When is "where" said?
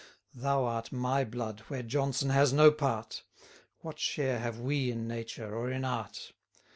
1.67-1.83